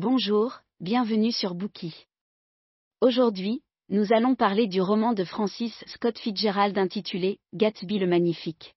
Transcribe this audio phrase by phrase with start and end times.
[0.00, 2.06] Bonjour, bienvenue sur Bookie.
[3.00, 8.76] Aujourd'hui, nous allons parler du roman de Francis Scott Fitzgerald intitulé Gatsby le Magnifique.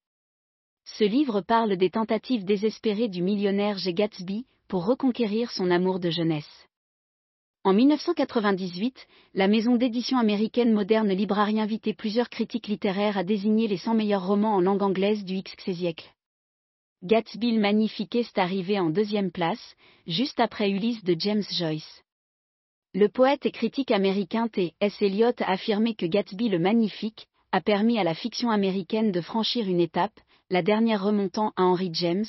[0.83, 3.93] Ce livre parle des tentatives désespérées du millionnaire G.
[3.93, 6.67] Gatsby pour reconquérir son amour de jeunesse.
[7.63, 13.77] En 1998, la maison d'édition américaine moderne Library invitait plusieurs critiques littéraires à désigner les
[13.77, 16.11] 100 meilleurs romans en langue anglaise du XXe siècle.
[17.03, 19.75] Gatsby le Magnifique est arrivé en deuxième place,
[20.05, 22.03] juste après Ulysse de James Joyce.
[22.93, 24.75] Le poète et critique américain T.
[24.79, 25.01] S.
[25.01, 29.67] Eliot a affirmé que Gatsby le Magnifique a permis à la fiction américaine de franchir
[29.67, 30.13] une étape,
[30.51, 32.27] la dernière remontant à Henry James,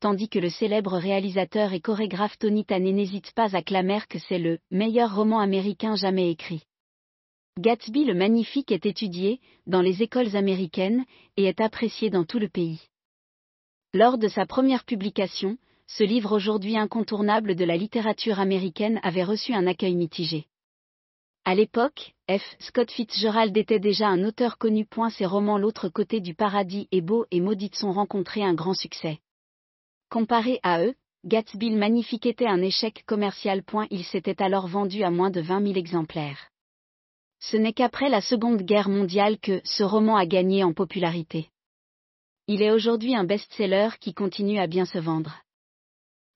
[0.00, 4.38] tandis que le célèbre réalisateur et chorégraphe Tony Tanner n'hésite pas à clamer que c'est
[4.38, 6.62] le meilleur roman américain jamais écrit.
[7.58, 11.04] Gatsby le Magnifique est étudié dans les écoles américaines
[11.36, 12.80] et est apprécié dans tout le pays.
[13.94, 19.54] Lors de sa première publication, ce livre aujourd'hui incontournable de la littérature américaine avait reçu
[19.54, 20.46] un accueil mitigé.
[21.44, 22.42] À l'époque, F.
[22.58, 24.84] Scott Fitzgerald était déjà un auteur connu.
[25.10, 29.20] Ses romans L'autre côté du paradis et Beau et Maudite sont rencontrés un grand succès.
[30.10, 33.62] Comparé à eux, Gatsby le Magnifique était un échec commercial.
[33.92, 36.50] Il s'était alors vendu à moins de 20 000 exemplaires.
[37.38, 41.50] Ce n'est qu'après la Seconde Guerre mondiale que ce roman a gagné en popularité.
[42.46, 45.42] Il est aujourd'hui un best-seller qui continue à bien se vendre.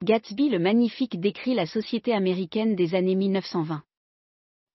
[0.02, 3.82] Gatsby le Magnifique décrit la société américaine des années 1920.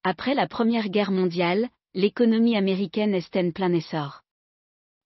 [0.03, 4.21] Après la Première Guerre mondiale, l'économie américaine est en plein essor.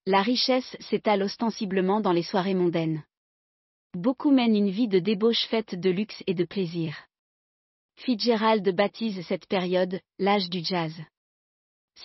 [0.06, 3.04] La richesse s'étale ostensiblement dans les soirées mondaines.
[3.94, 7.08] Beaucoup mènent une vie de débauche faite de luxe et de plaisir.
[7.96, 10.94] Fitzgerald baptise cette période l'âge du jazz.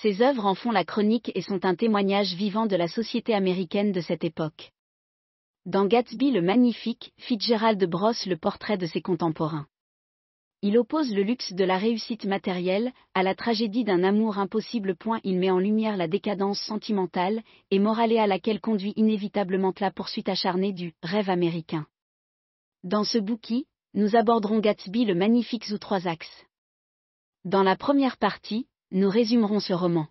[0.01, 3.93] Ses œuvres en font la chronique et sont un témoignage vivant de la société américaine
[3.93, 4.73] de cette époque.
[5.67, 9.67] Dans Gatsby le Magnifique, Fitzgerald brosse le portrait de ses contemporains.
[10.63, 14.97] Il oppose le luxe de la réussite matérielle à la tragédie d'un amour impossible.
[15.25, 20.29] Il met en lumière la décadence sentimentale et morale à laquelle conduit inévitablement la poursuite
[20.29, 21.87] acharnée du rêve américain.
[22.83, 23.63] Dans ce bouquin,
[23.95, 26.47] nous aborderons Gatsby le Magnifique sous trois axes.
[27.45, 30.07] Dans la première partie, nous résumerons ce roman.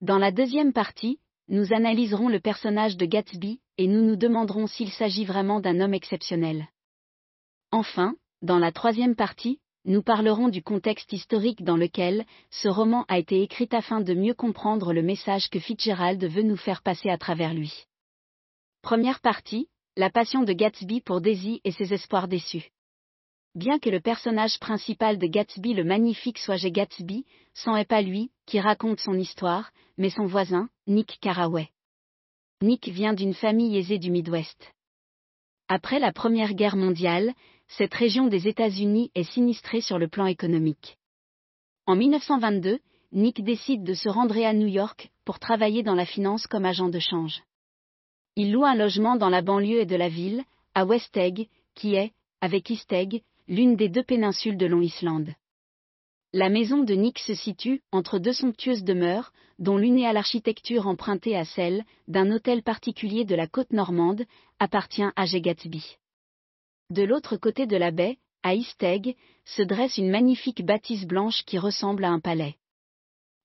[0.00, 4.90] Dans la deuxième partie, nous analyserons le personnage de Gatsby, et nous nous demanderons s'il
[4.90, 6.68] s'agit vraiment d'un homme exceptionnel.
[7.72, 13.18] Enfin, dans la troisième partie, nous parlerons du contexte historique dans lequel ce roman a
[13.18, 17.18] été écrit afin de mieux comprendre le message que Fitzgerald veut nous faire passer à
[17.18, 17.84] travers lui.
[18.80, 22.70] Première partie, la passion de Gatsby pour Daisy et ses espoirs déçus.
[23.54, 26.72] Bien que le personnage principal de Gatsby le magnifique soit J.
[26.72, 31.68] Gatsby, ce n'est pas lui qui raconte son histoire, mais son voisin, Nick Carraway.
[32.62, 34.74] Nick vient d'une famille aisée du Midwest.
[35.68, 37.32] Après la Première Guerre mondiale,
[37.68, 40.98] cette région des États-Unis est sinistrée sur le plan économique.
[41.86, 42.80] En 1922,
[43.12, 46.88] Nick décide de se rendre à New York pour travailler dans la finance comme agent
[46.88, 47.44] de change.
[48.34, 50.42] Il loue un logement dans la banlieue de la ville,
[50.74, 55.34] à West Egg, qui est, avec East Egg, l'une des deux péninsules de Long Island.
[56.32, 60.88] La maison de Nick se situe entre deux somptueuses demeures, dont l'une est à l'architecture
[60.88, 64.24] empruntée à celle d'un hôtel particulier de la côte normande,
[64.58, 65.40] appartient à G.
[65.40, 65.96] Gatsby.
[66.90, 71.44] De l'autre côté de la baie, à East Egg, se dresse une magnifique bâtisse blanche
[71.44, 72.56] qui ressemble à un palais.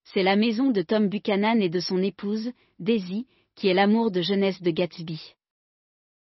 [0.04, 4.22] C'est la maison de Tom Buchanan et de son épouse, Daisy, qui est l'amour de
[4.22, 5.34] jeunesse de Gatsby.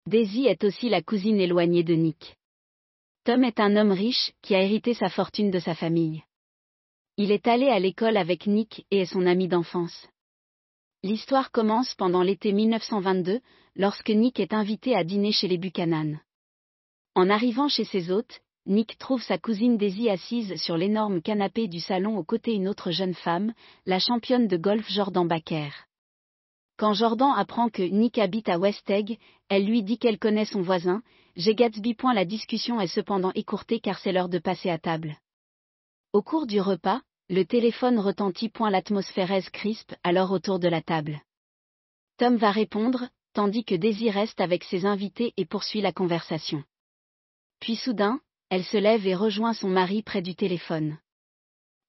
[0.05, 2.38] Daisy est aussi la cousine éloignée de Nick.
[3.25, 6.23] Tom est un homme riche qui a hérité sa fortune de sa famille.
[7.17, 10.07] Il est allé à l'école avec Nick et est son ami d'enfance.
[11.03, 13.41] L'histoire commence pendant l'été 1922,
[13.75, 16.19] lorsque Nick est invité à dîner chez les Buchanan.
[17.15, 21.79] En arrivant chez ses hôtes, Nick trouve sa cousine Daisy assise sur l'énorme canapé du
[21.79, 23.53] salon aux côtés d'une autre jeune femme,
[23.85, 25.71] la championne de golf Jordan Baker.
[26.79, 29.19] Quand Jordan apprend que Nick habite à West Egg,
[29.49, 31.03] elle lui dit qu'elle connaît son voisin.
[31.35, 31.97] J'ai Gatsby.
[32.15, 35.17] La discussion est cependant écourtée car c'est l'heure de passer à table.
[36.13, 38.49] Au cours du repas, le téléphone retentit.
[38.61, 41.19] L'atmosphère est crispe alors autour de la table.
[42.15, 46.63] Tom va répondre, tandis que Daisy reste avec ses invités et poursuit la conversation.
[47.59, 50.97] Puis soudain, elle se lève et rejoint son mari près du téléphone.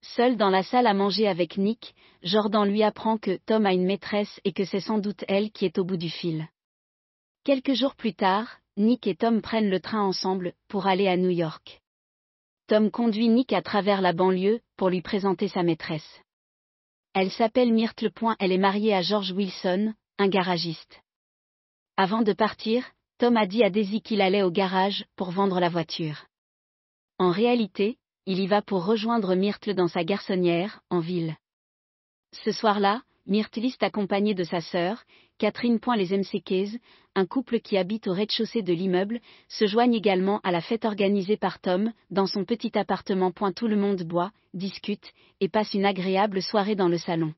[0.02, 3.85] Seul dans la salle à manger avec Nick, Jordan lui apprend que Tom a une
[3.85, 6.49] maîtresse et que c'est sans doute elle qui est au bout du fil.
[7.44, 11.31] Quelques jours plus tard, Nick et Tom prennent le train ensemble pour aller à New
[11.31, 11.81] York.
[12.67, 16.20] Tom conduit Nick à travers la banlieue pour lui présenter sa maîtresse.
[17.12, 18.12] Elle s'appelle Myrtle.
[18.38, 21.02] Elle est mariée à George Wilson, un garagiste.
[21.97, 22.88] Avant de partir,
[23.19, 26.26] Tom a dit à Daisy qu'il allait au garage pour vendre la voiture.
[27.19, 31.37] En réalité, il y va pour rejoindre Myrtle dans sa garçonnière, en ville.
[32.32, 35.05] Ce soir-là, Myrtle est accompagnée de sa sœur,
[35.38, 36.78] Catherine Point les MCKs,
[37.14, 41.37] un couple qui habite au rez-de-chaussée de l'immeuble, se joignent également à la fête organisée
[41.37, 43.32] par Tom, dans son petit appartement.
[43.32, 47.34] Point tout le monde boit, discute, et passe une agréable soirée dans le salon.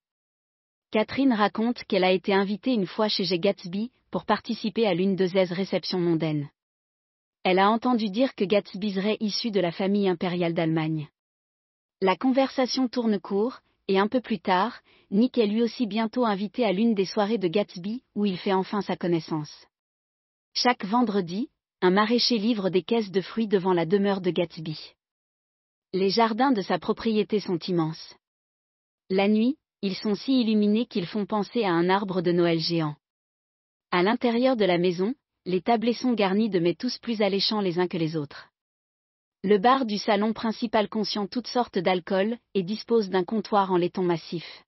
[0.91, 3.39] Catherine raconte qu'elle a été invitée une fois chez G.
[3.39, 6.51] Gatsby, pour participer à l'une de ses réceptions mondaines.
[7.45, 11.09] Elle a entendu dire que Gatsby serait issu de la famille impériale d'Allemagne.
[12.01, 14.81] La conversation tourne court, et un peu plus tard,
[15.11, 18.53] Nick est lui aussi bientôt invité à l'une des soirées de Gatsby, où il fait
[18.53, 19.67] enfin sa connaissance.
[20.55, 21.49] Chaque vendredi,
[21.81, 24.95] un maraîcher livre des caisses de fruits devant la demeure de Gatsby.
[25.93, 28.17] Les jardins de sa propriété sont immenses.
[29.11, 32.95] La nuit, ils sont si illuminés qu'ils font penser à un arbre de Noël géant.
[33.91, 37.79] À l'intérieur de la maison, les tablés sont garnis de mets tous plus alléchants les
[37.79, 38.49] uns que les autres.
[39.43, 44.03] Le bar du salon principal contient toutes sortes d'alcool et dispose d'un comptoir en laiton
[44.03, 44.65] massif.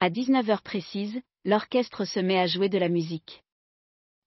[0.00, 3.44] À 19 heures précises, l'orchestre se met à jouer de la musique.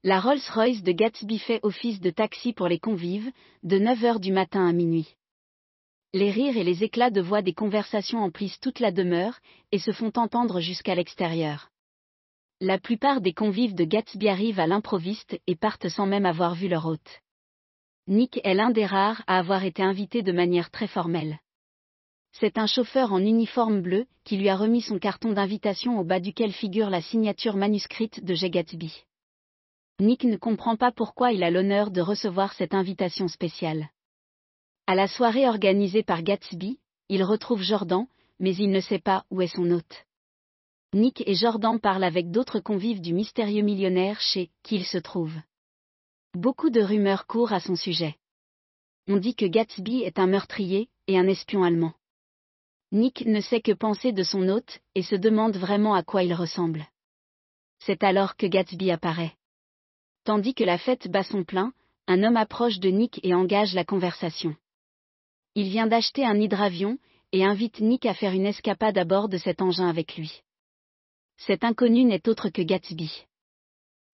[0.04, 3.30] La Rolls-Royce de Gatsby fait office de taxi pour les convives,
[3.64, 5.16] de 9 heures du matin à minuit.
[6.14, 9.38] Les rires et les éclats de voix des conversations emplissent toute la demeure,
[9.74, 11.70] et se font entendre jusqu'à l'extérieur.
[12.60, 16.68] La plupart des convives de Gatsby arrivent à l'improviste et partent sans même avoir vu
[16.68, 17.22] leur hôte.
[18.08, 21.38] Nick est l'un des rares à avoir été invité de manière très formelle.
[22.32, 26.20] C'est un chauffeur en uniforme bleu qui lui a remis son carton d'invitation au bas
[26.20, 28.50] duquel figure la signature manuscrite de J.
[28.50, 29.04] Gatsby.
[30.00, 33.90] Nick ne comprend pas pourquoi il a l'honneur de recevoir cette invitation spéciale.
[34.88, 36.80] À la soirée organisée par Gatsby,
[37.10, 38.08] il retrouve Jordan,
[38.40, 40.07] mais il ne sait pas où est son hôte.
[40.94, 45.34] Nick et Jordan parlent avec d'autres convives du mystérieux millionnaire chez qui il se trouve.
[46.34, 48.16] Beaucoup de rumeurs courent à son sujet.
[49.10, 51.94] On dit que Gatsby est un meurtrier et un espion allemand.
[52.94, 56.34] Nick ne sait que penser de son hôte et se demande vraiment à quoi il
[56.34, 56.88] ressemble.
[57.80, 59.36] C'est alors que Gatsby apparaît.
[60.24, 61.74] Tandis que la fête bat son plein,
[62.08, 64.56] un homme approche de Nick et engage la conversation.
[65.56, 66.98] Il vient d'acheter un hydravion
[67.34, 70.44] et invite Nick à faire une escapade à bord de cet engin avec lui.
[71.38, 73.26] Cet inconnu n'est autre que Gatsby.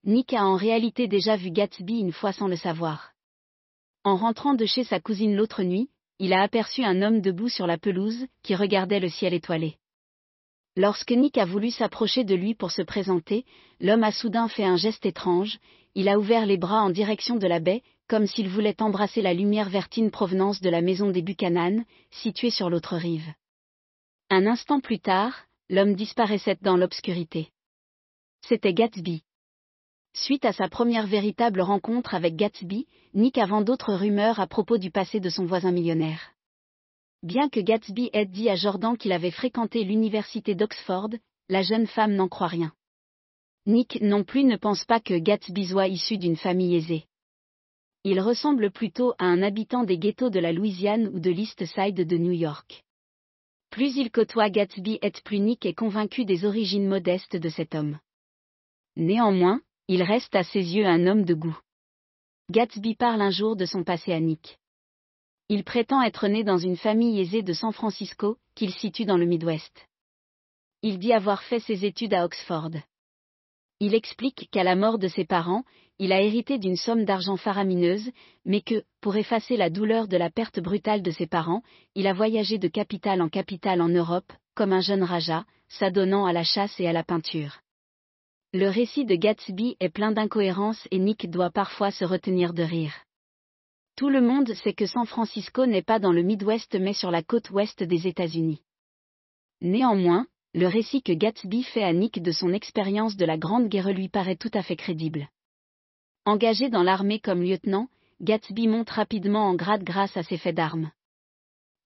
[0.04, 3.14] Nick a en réalité déjà vu Gatsby une fois sans le savoir.
[4.04, 5.90] En rentrant de chez sa cousine l'autre nuit,
[6.20, 9.78] il a aperçu un homme debout sur la pelouse, qui regardait le ciel étoilé.
[10.76, 13.46] Lorsque Nick a voulu s'approcher de lui pour se présenter,
[13.80, 15.60] l'homme a soudain fait un geste étrange,
[15.96, 19.34] il a ouvert les bras en direction de la baie, comme s'il voulait embrasser la
[19.34, 23.28] lumière vertine provenance de la maison des Buchanan, située sur l'autre rive.
[24.30, 27.50] Un instant plus tard, l'homme disparaissait dans l'obscurité.
[28.42, 29.24] C'était Gatsby.
[30.14, 34.92] Suite à sa première véritable rencontre avec Gatsby, Nick avant d'autres rumeurs à propos du
[34.92, 36.34] passé de son voisin millionnaire.
[37.24, 41.10] Bien que Gatsby ait dit à Jordan qu'il avait fréquenté l'université d'Oxford,
[41.50, 42.74] la jeune femme n'en croit rien.
[43.66, 47.06] Nick non plus ne pense pas que Gatsby soit issu d'une famille aisée.
[48.04, 52.06] Il ressemble plutôt à un habitant des ghettos de la Louisiane ou de l'East Side
[52.06, 52.84] de New York.
[53.74, 57.98] Plus il côtoie Gatsby et plus Nick est convaincu des origines modestes de cet homme.
[58.96, 61.58] Néanmoins, il reste à ses yeux un homme de goût.
[62.52, 64.60] Gatsby parle un jour de son passé à Nick.
[65.50, 69.26] Il prétend être né dans une famille aisée de San Francisco, qu'il situe dans le
[69.26, 69.88] Midwest.
[70.84, 72.74] Il dit avoir fait ses études à Oxford.
[73.86, 75.66] Il explique qu'à la mort de ses parents,
[76.00, 78.10] il a hérité d'une somme d'argent faramineuse,
[78.46, 81.64] mais que, pour effacer la douleur de la perte brutale de ses parents,
[81.94, 86.32] il a voyagé de capitale en capitale en Europe, comme un jeune raja, s'adonnant à
[86.32, 87.60] la chasse et à la peinture.
[88.54, 92.96] Le récit de Gatsby est plein d'incohérences et Nick doit parfois se retenir de rire.
[93.98, 97.22] Tout le monde sait que San Francisco n'est pas dans le Midwest mais sur la
[97.22, 98.62] côte ouest des États-Unis.
[99.60, 103.92] Néanmoins, le récit que Gatsby fait à Nick de son expérience de la Grande Guerre
[103.92, 105.30] lui paraît tout à fait crédible.
[106.26, 107.88] Engagé dans l'armée comme lieutenant,
[108.22, 110.92] Gatsby monte rapidement en grade grâce à ses faits d'armes.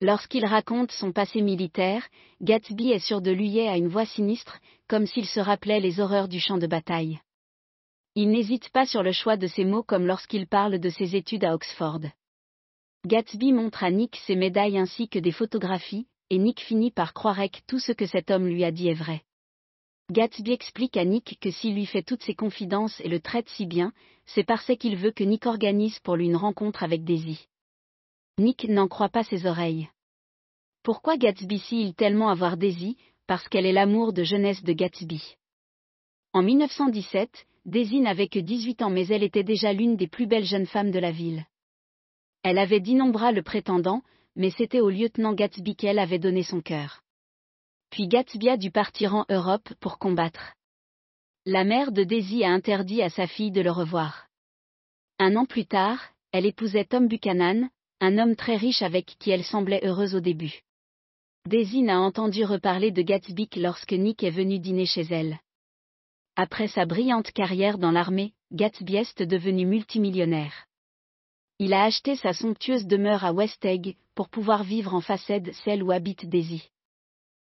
[0.02, 2.08] Lorsqu'il raconte son passé militaire,
[2.42, 6.28] Gatsby est sûr de lui à une voix sinistre, comme s'il se rappelait les horreurs
[6.28, 7.20] du champ de bataille.
[8.14, 11.46] Il n'hésite pas sur le choix de ses mots comme lorsqu'il parle de ses études
[11.46, 12.02] à Oxford.
[13.06, 17.38] Gatsby montre à Nick ses médailles ainsi que des photographies, et Nick finit par croire
[17.38, 19.24] que tout ce que cet homme lui a dit est vrai.
[20.12, 23.66] Gatsby explique à Nick que s'il lui fait toutes ses confidences et le traite si
[23.66, 23.92] bien,
[24.26, 27.48] c'est parce qu'il veut que Nick organise pour lui une rencontre avec Daisy.
[28.38, 29.90] Nick n'en croit pas ses oreilles.
[30.84, 32.98] Pourquoi Gatsby s'il tellement avoir Daisy?
[33.26, 35.36] Parce qu'elle est l'amour de jeunesse de Gatsby.
[36.32, 40.46] En 1917, Daisy n'avait que 18 ans mais elle était déjà l'une des plus belles
[40.46, 41.46] jeunes femmes de la ville.
[42.44, 44.04] Elle avait d'innombrables prétendants,
[44.38, 47.02] mais c'était au lieutenant Gatsby qu'elle avait donné son cœur.
[47.90, 50.54] Puis Gatsby a dû partir en Europe pour combattre.
[51.46, 54.28] La mère de Daisy a interdit à sa fille de le revoir.
[55.18, 56.00] Un an plus tard,
[56.32, 60.62] elle épousait Tom Buchanan, un homme très riche avec qui elle semblait heureuse au début.
[61.48, 65.40] Daisy n'a entendu reparler de Gatsby lorsque Nick est venu dîner chez elle.
[66.36, 70.67] Après sa brillante carrière dans l'armée, Gatsby est devenu multimillionnaire.
[71.60, 75.82] Il a acheté sa somptueuse demeure à West Egg, pour pouvoir vivre en façade celle
[75.82, 76.70] où habite Daisy.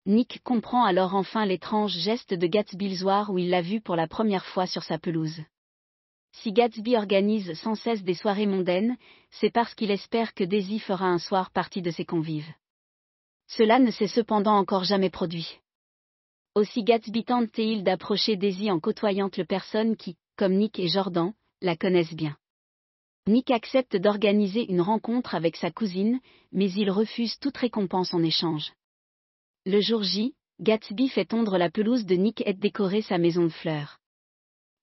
[0.06, 4.44] Nick comprend alors enfin l'étrange geste de Gatsby où il l'a vu pour la première
[4.44, 5.40] fois sur sa pelouse.
[6.32, 8.96] Si Gatsby organise sans cesse des soirées mondaines,
[9.30, 12.52] c'est parce qu'il espère que Daisy fera un soir partie de ses convives.
[13.46, 15.60] Cela ne s'est cependant encore jamais produit.
[16.56, 21.76] Aussi Gatsby tente-t-il d'approcher Daisy en côtoyant le personne qui, comme Nick et Jordan, la
[21.76, 22.36] connaissent bien.
[23.28, 26.18] Nick accepte d'organiser une rencontre avec sa cousine,
[26.50, 28.72] mais il refuse toute récompense en échange.
[29.64, 33.48] Le jour J, Gatsby fait tondre la pelouse de Nick et décorer sa maison de
[33.48, 34.00] fleurs.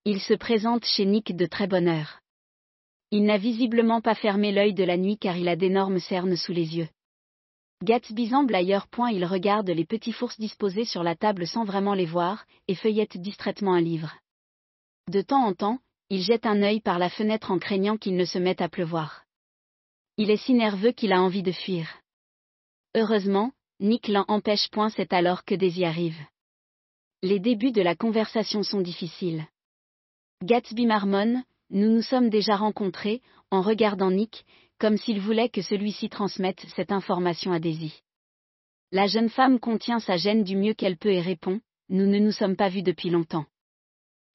[0.05, 2.21] Il se présente chez Nick de très bonne heure.
[3.11, 6.53] Il n'a visiblement pas fermé l'œil de la nuit car il a d'énormes cernes sous
[6.53, 6.89] les yeux.
[7.83, 11.93] Gatsby semble ailleurs point il regarde les petits fours disposés sur la table sans vraiment
[11.93, 14.15] les voir, et feuillette distraitement un livre.
[15.09, 15.79] De temps en temps,
[16.09, 19.25] il jette un œil par la fenêtre en craignant qu'il ne se mette à pleuvoir.
[20.17, 22.01] Il est si nerveux qu'il a envie de fuir.
[22.95, 26.19] Heureusement, Nick l'en empêche point c'est alors que Daisy arrive.
[27.21, 29.45] Les débuts de la conversation sont difficiles.
[30.43, 34.45] Gatsby marmonne, nous nous sommes déjà rencontrés, en regardant Nick,
[34.79, 38.01] comme s'il voulait que celui-ci transmette cette information à Daisy.
[38.91, 42.31] La jeune femme contient sa gêne du mieux qu'elle peut et répond, nous ne nous
[42.31, 43.45] sommes pas vus depuis longtemps.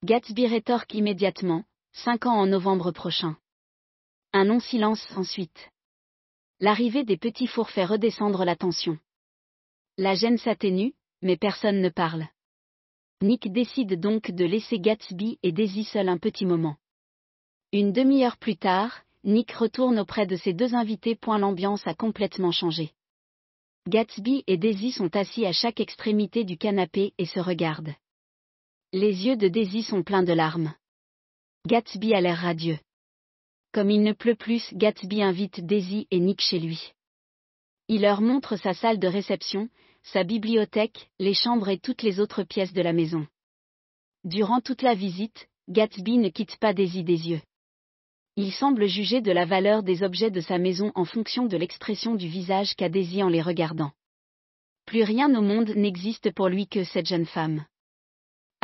[0.04, 3.38] Gatsby rétorque immédiatement, cinq ans en novembre prochain.
[4.34, 5.70] Un non-silence ensuite.
[6.60, 8.98] L'arrivée des petits fours fait redescendre la tension.
[9.96, 10.92] La gêne s'atténue,
[11.22, 12.26] mais personne ne parle.
[13.22, 16.76] Nick décide donc de laisser Gatsby et Daisy seuls un petit moment.
[17.72, 21.14] Une demi-heure plus tard, Nick retourne auprès de ses deux invités.
[21.14, 22.92] Point l'ambiance a complètement changé.
[23.88, 27.94] Gatsby et Daisy sont assis à chaque extrémité du canapé et se regardent.
[28.96, 30.72] Les yeux de Daisy sont pleins de larmes.
[31.66, 32.78] Gatsby a l'air radieux.
[33.72, 36.92] Comme il ne pleut plus, Gatsby invite Daisy et Nick chez lui.
[37.88, 39.68] Il leur montre sa salle de réception,
[40.04, 43.26] sa bibliothèque, les chambres et toutes les autres pièces de la maison.
[44.22, 47.42] Durant toute la visite, Gatsby ne quitte pas Daisy des yeux.
[48.36, 52.14] Il semble juger de la valeur des objets de sa maison en fonction de l'expression
[52.14, 53.90] du visage qu'a Daisy en les regardant.
[54.86, 57.64] Plus rien au monde n'existe pour lui que cette jeune femme.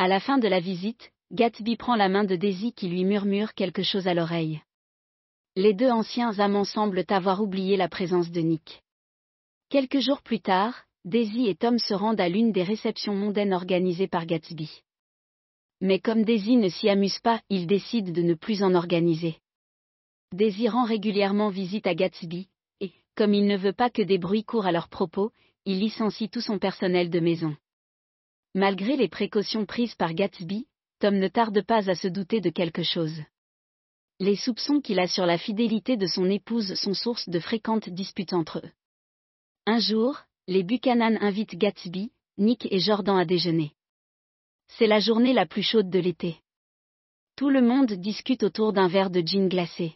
[0.01, 3.53] À la fin de la visite, Gatsby prend la main de Daisy qui lui murmure
[3.53, 4.59] quelque chose à l'oreille.
[5.55, 8.81] Les deux anciens amants semblent avoir oublié la présence de Nick.
[9.69, 14.07] Quelques jours plus tard, Daisy et Tom se rendent à l'une des réceptions mondaines organisées
[14.07, 14.81] par Gatsby.
[15.81, 19.35] Mais comme Daisy ne s'y amuse pas, ils décident de ne plus en organiser.
[20.33, 22.47] Daisy rend régulièrement visite à Gatsby,
[22.79, 25.31] et, comme il ne veut pas que des bruits courent à leur propos,
[25.65, 27.55] il licencie tout son personnel de maison.
[28.53, 30.67] Malgré les précautions prises par Gatsby,
[30.99, 33.21] Tom ne tarde pas à se douter de quelque chose.
[34.19, 38.33] Les soupçons qu'il a sur la fidélité de son épouse sont source de fréquentes disputes
[38.33, 38.71] entre eux.
[39.65, 43.71] Un jour, les Buchanan invitent Gatsby, Nick et Jordan à déjeuner.
[44.67, 46.37] C'est la journée la plus chaude de l'été.
[47.35, 49.95] Tout le monde discute autour d'un verre de gin glacé.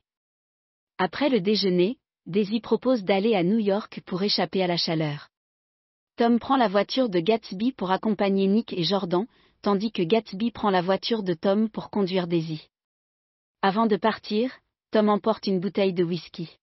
[0.97, 5.29] Après le déjeuner, Daisy propose d'aller à New York pour échapper à la chaleur.
[6.15, 9.25] Tom prend la voiture de Gatsby pour accompagner Nick et Jordan,
[9.61, 12.69] tandis que Gatsby prend la voiture de Tom pour conduire Daisy.
[13.61, 14.57] Avant de partir,
[14.91, 16.57] Tom emporte une bouteille de whisky.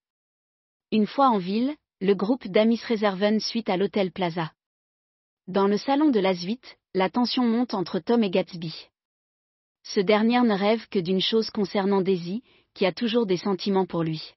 [0.90, 4.52] Une fois en ville, le groupe d'amis réserven suite à l'hôtel Plaza.
[5.48, 8.88] Dans le salon de la suite, la tension monte entre Tom et Gatsby.
[9.82, 12.42] Ce dernier ne rêve que d'une chose concernant Daisy,
[12.72, 14.32] qui a toujours des sentiments pour lui.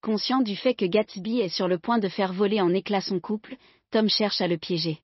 [0.00, 3.20] Conscient du fait que Gatsby est sur le point de faire voler en éclats son
[3.20, 3.56] couple,
[3.90, 5.00] Tom cherche à le piéger.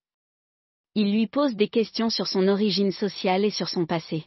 [0.95, 4.27] Il lui pose des questions sur son origine sociale et sur son passé.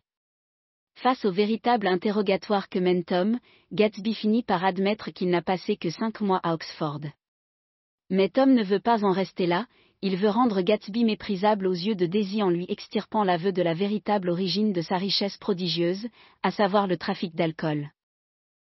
[0.95, 3.39] Face au véritable interrogatoire que mène Tom,
[3.71, 7.01] Gatsby finit par admettre qu'il n'a passé que cinq mois à Oxford.
[8.09, 9.67] Mais Tom ne veut pas en rester là,
[10.01, 13.73] il veut rendre Gatsby méprisable aux yeux de Daisy en lui extirpant l'aveu de la
[13.73, 16.07] véritable origine de sa richesse prodigieuse,
[16.43, 17.89] à savoir le trafic d'alcool.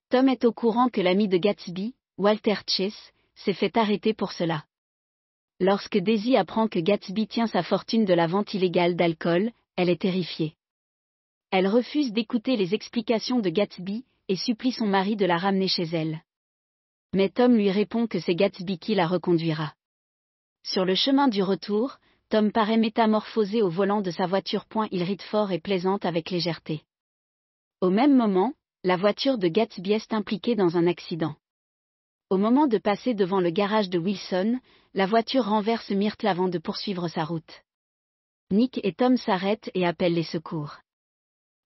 [0.10, 4.66] Tom est au courant que l'ami de Gatsby, Walter Chase, s'est fait arrêter pour cela.
[5.64, 10.02] Lorsque Daisy apprend que Gatsby tient sa fortune de la vente illégale d'alcool, elle est
[10.02, 10.56] terrifiée.
[11.52, 15.84] Elle refuse d'écouter les explications de Gatsby, et supplie son mari de la ramener chez
[15.84, 16.24] elle.
[17.14, 19.76] Mais Tom lui répond que c'est Gatsby qui la reconduira.
[20.64, 22.00] Sur le chemin du retour,
[22.30, 24.66] Tom paraît métamorphosé au volant de sa voiture.
[24.90, 26.82] Il rite fort et plaisante avec légèreté.
[27.82, 28.54] Au même moment,
[28.84, 31.36] la voiture de Gatsby est impliquée dans un accident.
[32.32, 34.58] Au moment de passer devant le garage de Wilson,
[34.94, 37.62] la voiture renverse Myrtle avant de poursuivre sa route.
[38.52, 40.78] Nick et Tom s'arrêtent et appellent les secours.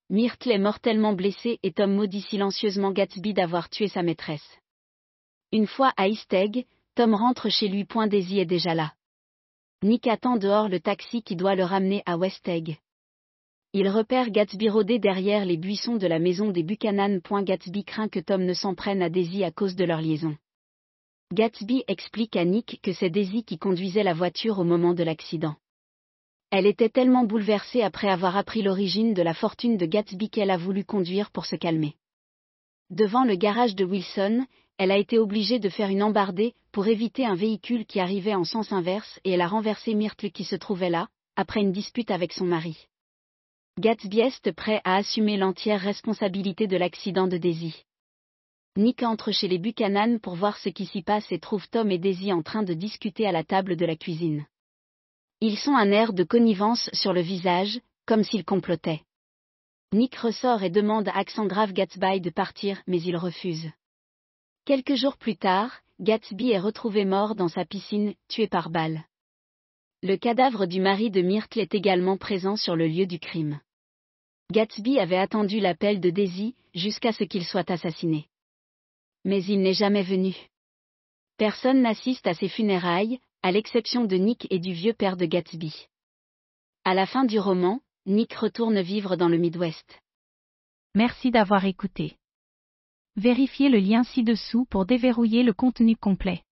[0.10, 4.58] Myrtle est mortellement blessée et Tom maudit silencieusement Gatsby d'avoir tué sa maîtresse.
[5.52, 7.86] Une fois à East Egg, Tom rentre chez lui.
[8.08, 8.96] Daisy est déjà là.
[9.84, 12.80] Nick attend dehors le taxi qui doit le ramener à West Egg.
[13.74, 17.20] Il repère Gatsby rôder derrière les buissons de la maison des Buchanan.
[17.44, 20.36] Gatsby craint que Tom ne s'en prenne à Daisy à cause de leur liaison.
[21.34, 25.56] Gatsby explique à Nick que c'est Daisy qui conduisait la voiture au moment de l'accident.
[26.52, 30.58] Elle était tellement bouleversée après avoir appris l'origine de la fortune de Gatsby qu'elle a
[30.58, 31.96] voulu conduire pour se calmer.
[32.92, 34.46] Devant le garage de Wilson,
[34.78, 38.44] elle a été obligée de faire une embardée pour éviter un véhicule qui arrivait en
[38.44, 42.34] sens inverse et elle a renversé Myrtle qui se trouvait là, après une dispute avec
[42.34, 42.88] son mari.
[43.80, 47.84] Gatsby est prêt à assumer l'entière responsabilité de l'accident de Daisy.
[48.78, 51.98] Nick entre chez les Buchanan pour voir ce qui s'y passe et trouve Tom et
[51.98, 54.46] Daisy en train de discuter à la table de la cuisine.
[55.40, 59.02] Ils sont un air de connivence sur le visage, comme s'ils complotaient.
[59.94, 63.70] Nick ressort et demande à accent grave Gatsby de partir, mais il refuse.
[64.66, 69.06] Quelques jours plus tard, Gatsby est retrouvé mort dans sa piscine, tué par balle.
[70.04, 73.62] Le cadavre du mari de Myrtle est également présent sur le lieu du crime.
[74.52, 78.28] Gatsby avait attendu l'appel de Daisy, jusqu'à ce qu'il soit assassiné.
[79.26, 80.34] Mais il n'est jamais venu.
[81.38, 85.88] Personne n'assiste à ses funérailles, à l'exception de Nick et du vieux père de Gatsby.
[86.86, 90.00] À la fin du roman, Nick retourne vivre dans le Midwest.
[90.94, 92.16] Merci d'avoir écouté.
[93.18, 96.44] Vérifiez le lien ci-dessous pour déverrouiller le contenu complet.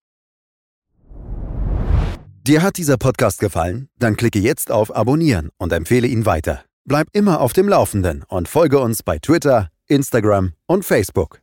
[2.43, 3.87] Dir hat dieser Podcast gefallen?
[3.99, 6.65] Dann klicke jetzt auf Abonnieren und empfehle ihn weiter.
[6.85, 11.42] Bleib immer auf dem Laufenden und folge uns bei Twitter, Instagram und Facebook.